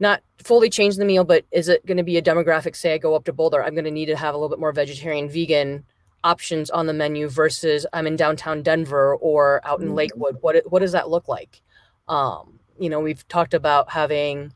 [0.00, 2.74] not fully change the meal, but is it going to be a demographic?
[2.74, 4.58] Say I go up to Boulder, I'm going to need to have a little bit
[4.58, 5.84] more vegetarian, vegan
[6.24, 9.96] options on the menu versus I'm in downtown Denver or out in mm-hmm.
[9.96, 10.38] Lakewood.
[10.40, 11.60] What what does that look like?
[12.08, 14.52] Um, you know, we've talked about having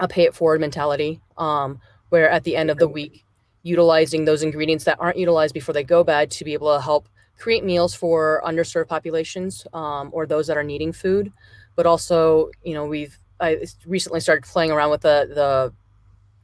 [0.00, 3.24] a pay it forward mentality, um, where at the end of the week,
[3.62, 7.08] utilizing those ingredients that aren't utilized before they go bad to be able to help
[7.38, 11.32] create meals for underserved populations um, or those that are needing food.
[11.76, 15.72] But also, you know, we've I recently started playing around with the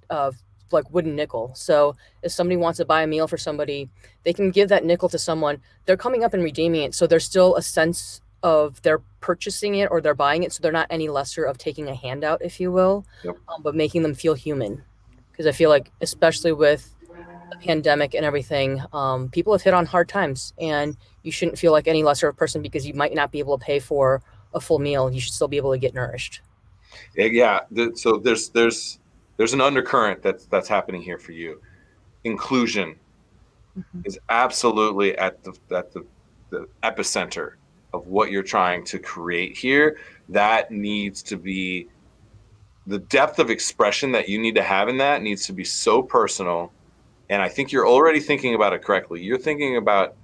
[0.08, 0.32] the uh,
[0.72, 1.52] like wooden nickel.
[1.54, 3.88] So if somebody wants to buy a meal for somebody,
[4.24, 5.60] they can give that nickel to someone.
[5.84, 9.88] They're coming up and redeeming it, so there's still a sense of they're purchasing it
[9.90, 12.70] or they're buying it, so they're not any lesser of taking a handout, if you
[12.70, 13.36] will, yep.
[13.48, 14.80] um, but making them feel human.
[15.32, 16.94] Because I feel like, especially with
[17.50, 21.72] the pandemic and everything, um, people have hit on hard times, and you shouldn't feel
[21.72, 24.22] like any lesser of person because you might not be able to pay for
[24.54, 25.10] a full meal.
[25.10, 26.40] You should still be able to get nourished.
[27.16, 27.62] Yeah.
[27.94, 29.00] So there's there's
[29.38, 31.60] there's an undercurrent that's that's happening here for you.
[32.22, 32.94] Inclusion
[33.76, 34.00] mm-hmm.
[34.04, 36.06] is absolutely at the at the,
[36.50, 37.54] the epicenter
[37.96, 39.98] of what you're trying to create here.
[40.28, 41.88] That needs to be
[42.86, 46.02] the depth of expression that you need to have in that needs to be so
[46.02, 46.72] personal
[47.28, 49.22] and I think you're already thinking about it correctly.
[49.22, 50.14] You're thinking about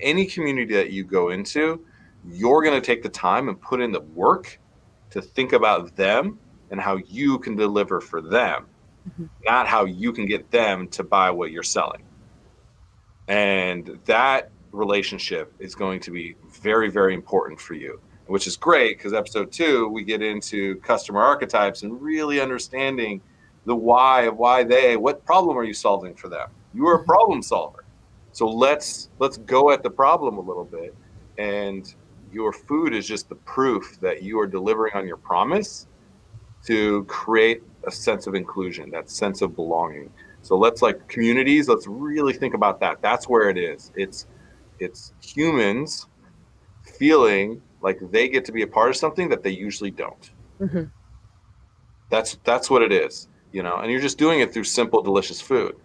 [0.00, 1.84] any community that you go into,
[2.26, 4.58] you're going to take the time and put in the work
[5.10, 6.38] to think about them
[6.70, 8.66] and how you can deliver for them,
[9.08, 9.26] mm-hmm.
[9.44, 12.02] not how you can get them to buy what you're selling.
[13.28, 18.98] And that relationship is going to be very, very important for you, which is great
[18.98, 23.20] because episode two, we get into customer archetypes and really understanding
[23.68, 26.48] the why of why they what problem are you solving for them?
[26.74, 27.06] You are a mm-hmm.
[27.06, 27.84] problem solver.
[28.32, 30.94] So let's let's go at the problem a little bit
[31.38, 31.94] and
[32.32, 35.86] your food is just the proof that you are delivering on your promise
[36.66, 40.10] to create a sense of inclusion that sense of belonging.
[40.42, 43.02] So let's like communities let's really think about that.
[43.02, 43.92] That's where it is.
[43.96, 44.26] It's
[44.78, 46.06] it's humans
[46.84, 50.84] feeling like they get to be a part of something that they usually don't mm-hmm.
[52.10, 55.40] that's that's what it is you know, and you're just doing it through simple, delicious
[55.40, 55.76] food.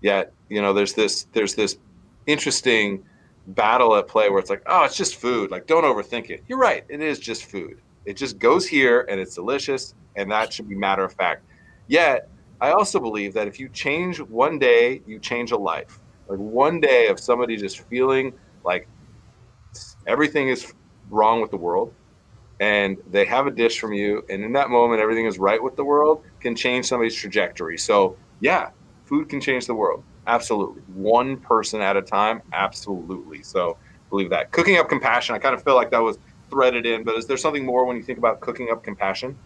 [0.00, 1.78] Yet, you know, there's this there's this
[2.26, 3.04] interesting
[3.48, 5.50] battle at play where it's like, oh, it's just food.
[5.50, 6.42] Like, don't overthink it.
[6.48, 6.84] You're right.
[6.88, 7.80] It is just food.
[8.06, 11.44] It just goes here and it's delicious, and that should be matter of fact.
[11.86, 12.28] Yet,
[12.60, 16.00] I also believe that if you change one day, you change a life.
[16.30, 18.32] Like one day of somebody just feeling
[18.64, 18.86] like
[20.06, 20.72] everything is
[21.10, 21.92] wrong with the world,
[22.60, 25.74] and they have a dish from you, and in that moment, everything is right with
[25.74, 27.76] the world, can change somebody's trajectory.
[27.76, 28.70] So, yeah,
[29.06, 30.04] food can change the world.
[30.28, 30.82] Absolutely.
[30.94, 32.42] One person at a time.
[32.52, 33.42] Absolutely.
[33.42, 33.76] So,
[34.08, 34.52] believe that.
[34.52, 37.38] Cooking up compassion, I kind of feel like that was threaded in, but is there
[37.38, 39.36] something more when you think about cooking up compassion?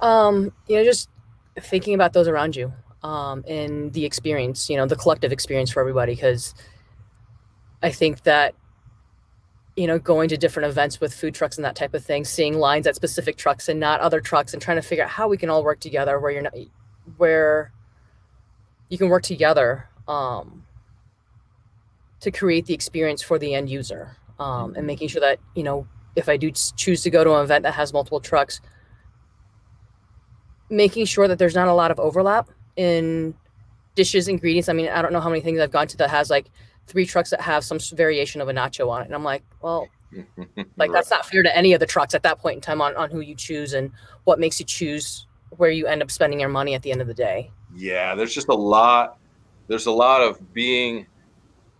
[0.00, 1.08] Um, you know, just
[1.60, 5.80] thinking about those around you um, and the experience, you know, the collective experience for
[5.80, 6.54] everybody, because
[7.82, 8.54] I think that
[9.76, 12.54] you know, going to different events with food trucks and that type of thing, seeing
[12.58, 15.36] lines at specific trucks and not other trucks, and trying to figure out how we
[15.36, 16.54] can all work together where you're not,
[17.18, 17.72] where
[18.88, 20.64] you can work together um,
[22.20, 25.86] to create the experience for the end user, um, and making sure that you know,
[26.16, 28.62] if I do choose to go to an event that has multiple trucks,
[30.70, 33.34] making sure that there's not a lot of overlap in
[33.94, 34.68] dishes, ingredients.
[34.68, 36.50] I mean, I don't know how many things I've gone to that has like
[36.86, 39.06] three trucks that have some variation of a nacho on it.
[39.06, 39.88] And I'm like, well,
[40.56, 40.92] like right.
[40.92, 43.10] that's not fair to any of the trucks at that point in time on, on
[43.10, 43.90] who you choose and
[44.24, 47.06] what makes you choose where you end up spending your money at the end of
[47.06, 47.50] the day.
[47.74, 49.18] Yeah, there's just a lot.
[49.68, 51.06] There's a lot of being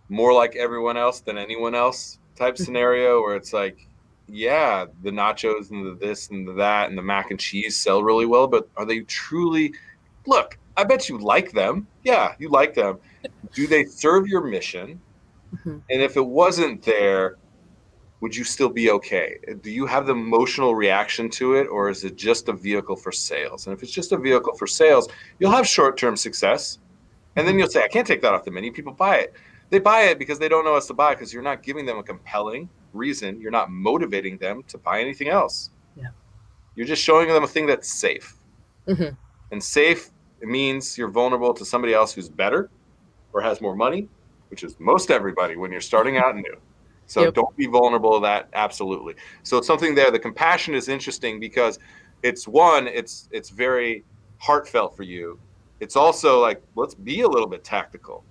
[0.09, 3.87] more like everyone else than anyone else type scenario where it's like,
[4.27, 8.03] yeah, the nachos and the this and the that and the mac and cheese sell
[8.03, 9.73] really well, but are they truly?
[10.27, 11.87] Look, I bet you like them.
[12.03, 12.99] Yeah, you like them.
[13.53, 15.01] Do they serve your mission?
[15.55, 15.77] Mm-hmm.
[15.89, 17.37] And if it wasn't there,
[18.19, 19.37] would you still be okay?
[19.61, 23.11] Do you have the emotional reaction to it, or is it just a vehicle for
[23.11, 23.67] sales?
[23.67, 25.07] And if it's just a vehicle for sales,
[25.39, 26.79] you'll have short term success.
[27.35, 28.71] And then you'll say, I can't take that off the menu.
[28.71, 29.33] People buy it.
[29.69, 31.97] They buy it because they don't know us to buy because you're not giving them
[31.97, 33.39] a compelling reason.
[33.39, 35.69] You're not motivating them to buy anything else.
[35.95, 36.07] Yeah.
[36.75, 38.35] You're just showing them a thing that's safe.
[38.87, 39.15] Mm-hmm.
[39.51, 40.09] And safe
[40.41, 42.69] it means you're vulnerable to somebody else who's better
[43.33, 44.07] or has more money,
[44.49, 46.57] which is most everybody when you're starting out new.
[47.07, 47.33] So yep.
[47.33, 48.49] don't be vulnerable to that.
[48.53, 49.15] Absolutely.
[49.43, 50.11] So it's something there.
[50.11, 51.79] The compassion is interesting because
[52.21, 54.03] it's one, it's it's very
[54.39, 55.39] heartfelt for you.
[55.79, 58.23] It's also like let's be a little bit tactical,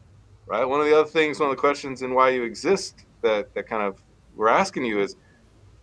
[0.47, 0.65] right?
[0.65, 3.67] One of the other things, one of the questions in why you exist that that
[3.67, 4.03] kind of
[4.37, 5.17] we're asking you is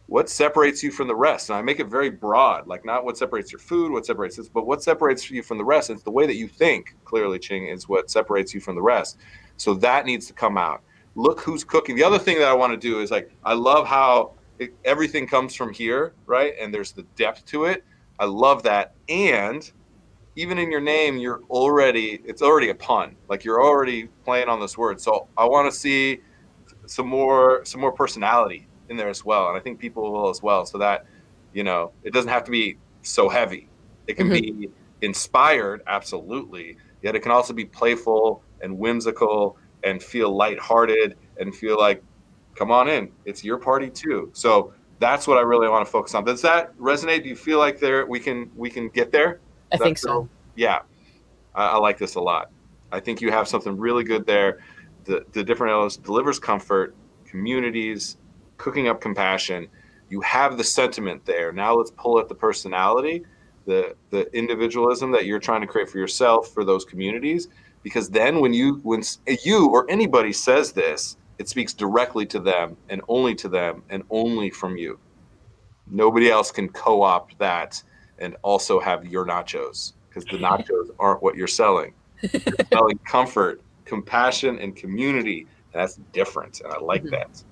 [0.08, 1.50] what separates you from the rest?
[1.50, 4.50] And i make it very broad like not what separates your food what separates this
[4.50, 5.90] but what separates you from the rest.
[5.90, 9.18] It's the way that you think clearly ching is what separates you from the rest.
[9.58, 10.82] So that needs to come out.
[11.16, 11.96] Look who's cooking.
[11.96, 15.28] The other thing that i want to do is like i love how it, everything
[15.28, 16.54] comes from here right?
[16.60, 17.84] And there's the depth to it.
[18.20, 18.94] I love that.
[19.10, 19.70] And
[20.36, 23.16] even in your name you're already it's already a pun.
[23.30, 25.00] Like you're already playing on this word.
[25.00, 26.20] So i want to see
[26.88, 30.42] some more some more personality in there as well, and I think people will as
[30.42, 30.66] well.
[30.66, 31.06] So that
[31.54, 33.70] you know, it doesn't have to be so heavy.
[34.08, 34.60] It can mm-hmm.
[34.60, 34.70] be
[35.02, 36.78] inspired, absolutely.
[37.02, 42.02] Yet it can also be playful and whimsical and feel lighthearted and feel like,
[42.56, 44.30] come on in, it's your party too.
[44.34, 46.24] So that's what I really want to focus on.
[46.24, 47.24] Does that resonate?
[47.24, 49.40] Do you feel like there we can we can get there?
[49.72, 50.30] I think so.
[50.56, 50.80] Yeah,
[51.56, 52.52] I, I, like this a lot.
[52.92, 54.60] I think you have something really good there.
[55.06, 58.18] The the different elements delivers comfort, communities,
[58.64, 59.68] cooking up compassion.
[60.10, 61.52] You have the sentiment there.
[61.52, 63.26] Now let's pull at the personality,
[63.66, 67.50] the the individualism that you're trying to create for yourself for those communities.
[67.84, 69.04] Because then when you when
[69.44, 74.04] you or anybody says this, it speaks directly to them and only to them and
[74.10, 74.98] only from you.
[75.88, 77.84] Nobody else can co-opt that
[78.20, 81.94] and also have your nachos because the nachos aren't what you're selling.
[82.22, 85.48] You're selling comfort, compassion, and community.
[85.74, 86.62] And that's different.
[86.62, 87.16] And I like mm-hmm.
[87.16, 87.44] that.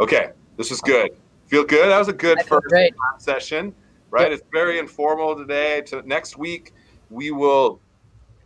[0.00, 0.32] Okay.
[0.58, 1.12] This was good.
[1.46, 1.88] Feel good?
[1.88, 2.92] That was a good first great.
[3.18, 3.72] session,
[4.10, 4.30] right?
[4.30, 4.40] Yep.
[4.40, 5.80] It's very informal today.
[5.82, 6.74] To next week,
[7.08, 7.80] we will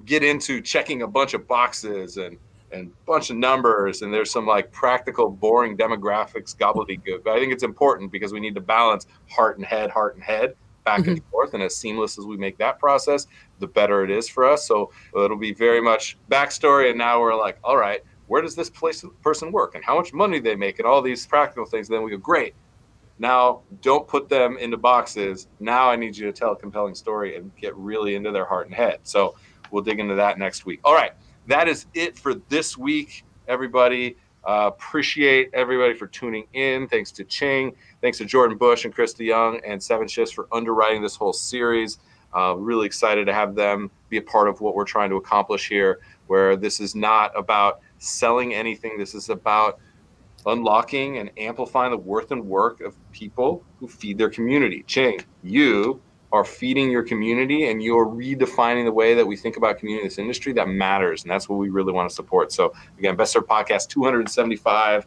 [0.05, 2.39] get into checking a bunch of boxes and
[2.71, 7.53] and bunch of numbers and there's some like practical boring demographics gobbledygook but i think
[7.53, 11.11] it's important because we need to balance heart and head heart and head back mm-hmm.
[11.11, 13.27] and forth and as seamless as we make that process
[13.59, 17.37] the better it is for us so it'll be very much backstory and now we're
[17.37, 20.79] like all right where does this place, person work and how much money they make
[20.79, 21.91] and all these practical things.
[21.91, 22.55] And then we go, great.
[23.19, 25.49] Now don't put them into boxes.
[25.61, 28.69] Now I need you to tell a compelling story and get really into their heart
[28.69, 29.01] and head.
[29.03, 29.37] So
[29.71, 30.81] we'll dig into that next week.
[30.83, 31.13] All right.
[31.47, 34.17] That is it for this week, everybody.
[34.45, 36.89] Uh, appreciate everybody for tuning in.
[36.89, 37.77] Thanks to Ching.
[38.01, 41.99] Thanks to Jordan Boesch and Krista Young and Seven Shifts for underwriting this whole series.
[42.35, 45.69] Uh, really excited to have them be a part of what we're trying to accomplish
[45.69, 48.99] here, where this is not about selling anything.
[48.99, 49.79] This is about
[50.47, 54.83] unlocking and amplifying the worth and work of people who feed their community.
[54.87, 56.01] Ching, you
[56.33, 60.09] are feeding your community and you're redefining the way that we think about community in
[60.09, 61.23] this industry that matters.
[61.23, 62.53] And that's what we really want to support.
[62.53, 65.07] So again, Best Served Podcast 275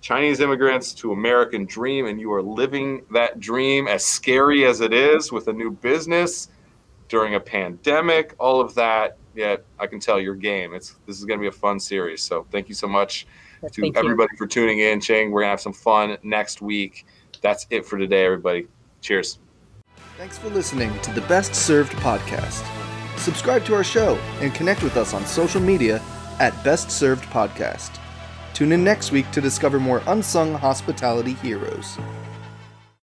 [0.00, 2.06] Chinese immigrants to American dream.
[2.06, 6.48] And you are living that dream as scary as it is with a new business
[7.08, 10.74] during a pandemic, all of that yet I can tell your game.
[10.74, 12.22] It's this is going to be a fun series.
[12.22, 13.26] So thank you so much
[13.72, 14.38] to thank everybody you.
[14.38, 15.00] for tuning in.
[15.00, 17.06] Ching, we're gonna have some fun next week.
[17.42, 18.66] That's it for today, everybody.
[19.00, 19.38] Cheers.
[20.16, 22.66] Thanks for listening to the Best Served podcast.
[23.18, 26.02] Subscribe to our show and connect with us on social media
[26.38, 27.98] at Best Served Podcast.
[28.54, 31.98] Tune in next week to discover more unsung hospitality heroes.